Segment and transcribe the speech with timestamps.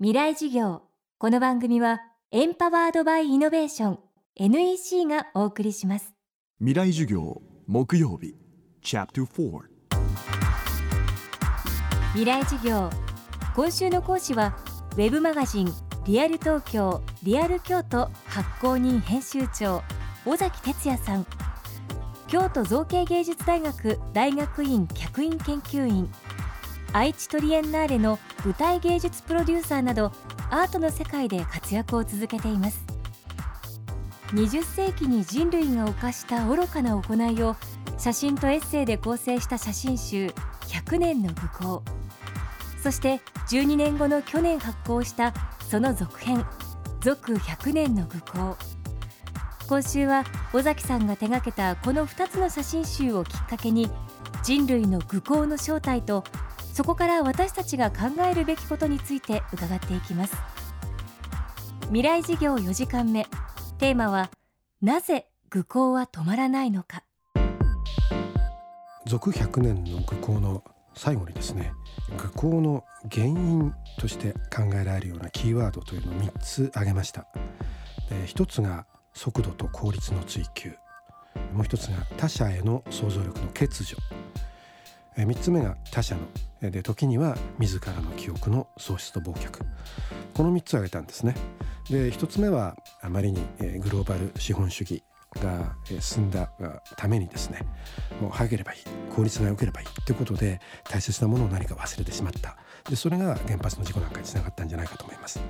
[0.00, 0.82] 未来事業。
[1.18, 2.00] この番組は
[2.32, 3.98] エンパワードバイイノベーション
[4.34, 6.12] NEC がお送りします。
[6.58, 8.34] 未来授業木曜日
[8.82, 9.60] チャプター4
[12.14, 12.90] 未来事業。
[13.54, 14.56] 今週の講師は
[14.94, 15.72] ウェブマガジン
[16.06, 19.84] リアル東京リアル京都発行人編集長
[20.26, 21.26] 尾崎哲也さん。
[22.26, 26.10] 京都造形芸術大学大学院客員研究員
[26.94, 30.12] 愛知トリエンナーレの舞台芸術プロデューサーなど
[30.48, 32.86] アートの世界で活躍を続けています。
[34.28, 37.56] 20世紀に人類が犯した愚かな行いを
[37.98, 40.32] 写真とエッセイで構成した写真集
[40.68, 41.82] 100年の愚行。
[42.80, 45.34] そして12年後の去年発行した
[45.68, 46.46] その続編
[47.00, 48.56] 続100年の愚行。
[49.68, 50.22] 今週は
[50.52, 53.90] 尾崎さんが手掛けたこの2つの写真集をきっかけに
[54.44, 56.22] 人類の愚行の正体と
[56.74, 60.36] そこから私たちが考えるべきことについて伺っていきます。
[61.82, 63.28] 未来事業4時間目。
[63.78, 64.28] テーマは
[64.82, 67.04] なぜ愚行は止まらないのか。
[69.06, 71.72] 続100年の愚行の最後にですね
[72.18, 77.28] 愚行の原因として考えられるようなキーワードというのを3つ挙げました。
[78.10, 80.70] 1つが速度と効率の追求。
[81.52, 83.96] もう1つが他者への想像力の欠如。
[85.16, 86.22] 3つ目が他者の
[86.70, 89.64] で時には自らの記憶の喪失と忘却。
[90.34, 91.34] この3つ挙げたんですね。
[91.90, 93.40] で1つ目はあまりに
[93.80, 95.02] グローバル資本主義
[95.40, 96.50] が進んだ
[96.96, 97.60] ためにですね
[98.20, 98.78] もう早ければいい
[99.14, 102.56] 効率が良ければいいということで大切なものを何か忘れてしまった。
[102.88, 105.40] でそれが原発の事故なんかにつながったんじゃないかと思います。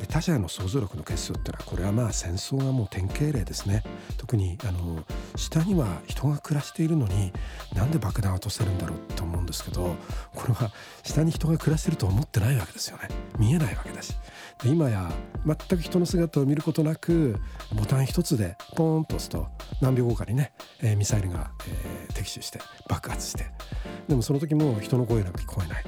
[0.00, 3.84] で他者の想像力の欠如っていうのはこれはまあ戦争がもう典型例ですね。
[4.16, 5.04] 特にあの
[5.36, 7.32] 下には人が暮らしているのに
[7.74, 9.94] なんで爆弾を落とせるんだろうと思うんですけど
[10.34, 10.72] これは
[11.04, 13.08] 下に人が暮らしてると思ってないわけですよね。
[13.38, 14.14] 見えないわけだし。
[14.64, 15.10] 今や
[15.46, 17.36] 全く人の姿を見ることなく
[17.74, 19.46] ボタン一つでポーンと押すと
[19.80, 22.58] 何秒後かにね、えー、ミサイルが、えー、敵視して
[22.88, 23.46] 爆発して
[24.08, 25.84] でもその時も人の声なんか聞こえない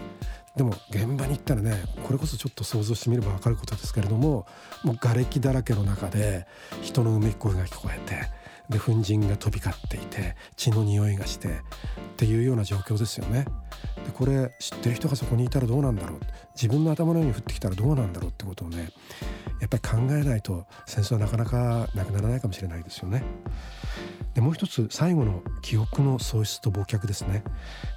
[0.57, 4.47] でも現場に行ったらねこれこそちょっと想像してみれば分かることですけれども
[4.85, 6.47] もう瓦礫だらけの中で
[6.83, 8.29] 人のうめき声が聞こえて
[8.69, 11.53] で粉塵が飛び交っていて血の匂いがしてっ
[12.17, 13.47] ていうような状況ですよね。
[14.05, 16.21] でこれ知ってる人がそこにいたらどうなんだろう
[16.55, 18.91] 自分の頭の上に降ってきたらどうなんだろうってことをね
[19.61, 23.23] やっぱり考えないと戦争はなかなかなくならないかもしれないですよね。
[24.35, 27.43] でもう一つ最後の記憶の喪失と忘却ですね。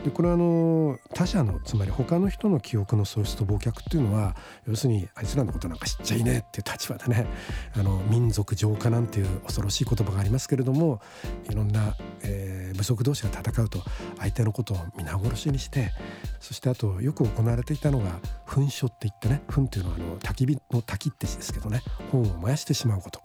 [0.03, 4.35] でこれはあの他者のつまり他の人の記憶の喪失と忘却っていうのは
[4.67, 7.27] 要するにあいつらのことなんか知っちゃいねえっていう立場でね
[7.75, 11.01] あの民族浄化なんていう恐ろしい言葉がありますけれども
[11.49, 13.79] いろんな、えー、部族同士が戦うと
[14.17, 15.91] 相手のことを皆殺しにして
[16.39, 23.21] そしてあとよく行われていたのが噴書って言ってね噴っていうのはあの焚き火の焚きって字ですけどね本を燃やしてしまうこと。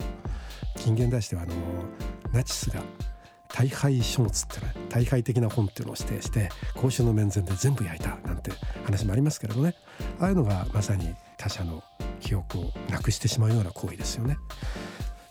[0.79, 1.53] 近現代史ではあの
[2.33, 2.81] ナチスが
[3.53, 8.51] 大敗書物ってね大敗的な本っていうのを指定して公衆の面前で全部焼いたなんて
[8.85, 9.75] 話もありますけれどね
[10.19, 11.83] ああいうのがまさに他者の
[12.19, 14.37] 記憶をなくしてしまうような行為ですよね。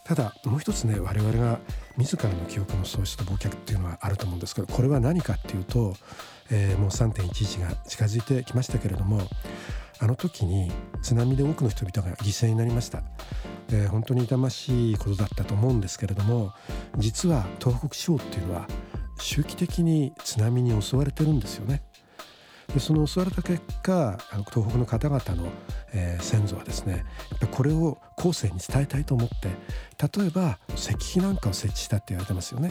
[0.04, 1.60] ただもう一つね我々が
[1.98, 5.92] 自らの記憶の喪失と忘却っていうのはあると思うんですけどこれは何かっていうと、
[6.50, 9.20] えー、もう3.11が近づいてきましたけれども
[10.00, 10.72] あの時に
[11.02, 13.02] 津波で多くの人々が犠牲になりました
[13.68, 16.54] で本当に痛ましいことだったと思うんですけれども
[16.96, 18.66] 実は東北地方っていうのは
[19.20, 21.82] 周期的に津波に襲われてるんですよね。
[22.72, 25.48] でその襲われた結果あの東北の方々の、
[25.94, 29.48] えー、先祖はですねやっぱこれを後世に伝えたいと思って
[30.18, 32.70] 例えば石碑なんかを設置したって言われてますよね。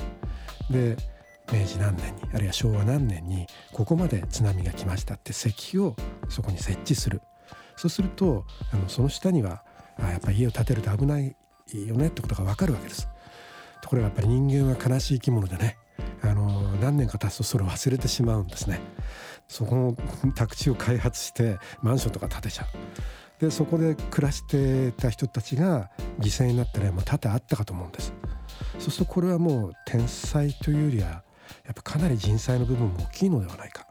[0.69, 0.97] で
[1.51, 5.95] 明治何年にあるいは昭和何年にここまで津波が来ましたって石碑を
[6.29, 7.21] そこに設置する
[7.77, 9.63] そうするとあのその下には
[9.97, 11.35] あやっぱ家を建てると危ない
[11.73, 13.07] よねってことが分かるわけです。
[13.87, 15.77] ところがやっぱり人間は悲しい生き物でね
[16.21, 18.81] あの何年か経つとそれを忘れてしまうんですね。
[19.47, 22.67] そこの宅地を開発してマンションとか建てちゃう。
[23.39, 25.89] でそこで暮らしてた人たちが
[26.19, 28.13] 犠牲になったらもう多々あったかと思うんです。
[28.77, 31.21] そうするとこれはもう天才というよりはや
[31.71, 33.87] っぱかなり人災の部分も大きいのではないか。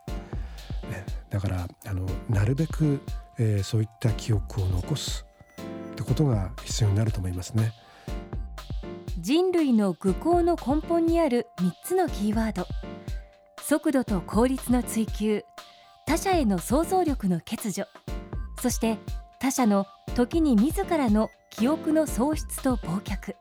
[0.90, 3.00] ね、だからあのなるべく、
[3.38, 5.25] えー、そういった記憶を残す
[5.92, 7.72] ってことが必要になると思いますね
[9.26, 12.64] 人類の愚行の根本にある3つのキーワード。
[13.61, 15.43] 速度と効率の追求。
[16.06, 17.87] 他者への想像力の欠如。
[18.62, 18.99] そして
[19.40, 19.84] 他者の
[20.14, 23.34] 時に自らの記憶の喪失と忘却。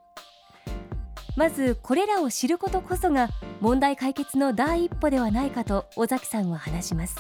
[1.38, 3.30] まずこれらを知ることこそが
[3.62, 7.16] 問題解決の第一歩ではないかと尾崎さんは話します。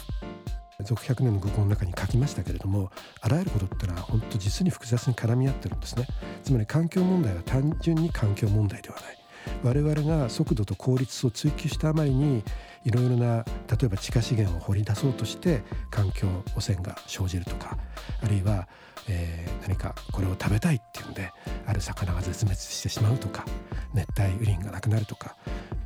[0.86, 2.92] 続100年の愚行の中に書きましたけれども
[3.22, 6.08] あらゆることってのは本当実に複雑に絡み合ってるんですね。
[6.44, 9.26] つまり環境問題は単純に環境問題ではない。
[9.64, 12.44] 我々が速度と効率を追求したあまりに
[12.84, 17.78] いろいろな例えば地下資源を掘り出そうとして環境汚染が生じるとか
[18.22, 18.68] あるいは、
[19.10, 21.32] えー、何かこれを食べたいっていうんで
[21.66, 23.46] ある魚が絶滅してしまうとか
[23.94, 25.36] 熱帯雨林がなくなるとか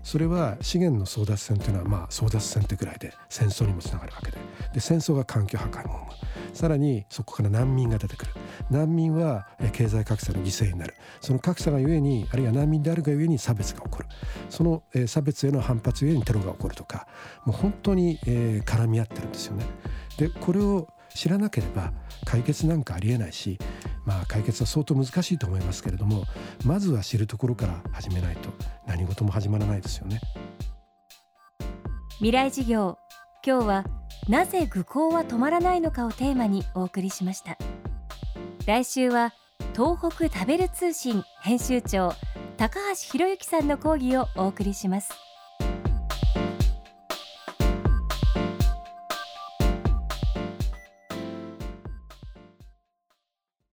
[0.04, 4.38] それは資源の争奪戦というのはまあ争奪戦ってぐらいで戦争にもつながるわけで。
[4.74, 6.56] で戦争が環境破壊も生む。
[6.56, 8.32] さらにそこから難民が出てくる。
[8.70, 10.96] 難民は経済格差の犠牲になる。
[11.22, 14.06] その格差がゆえにあるいは難民であるがゆえに差別が起こる。
[14.50, 17.08] その差別への反発ゆえにテロが起こるとか。
[17.46, 19.66] もう本当に絡み合ってるんですよね。
[20.18, 21.92] でこれを知らなければ
[22.26, 23.58] 解決なんかありえないし
[24.06, 26.24] まあ解決は相当難しいと思いますけれども
[26.66, 28.50] まずは知るところから始めないと
[28.88, 30.20] 何事も始まらないですよね。
[32.18, 32.98] 未来事業
[33.46, 33.86] 今日は
[34.28, 37.58] なぜ愚行は止まらないのかをテーマにお送りしました。
[38.66, 39.34] 来週は
[39.74, 42.14] 東北食べる通信編集長
[42.58, 45.29] 高橋博之さんの講義をお送りします。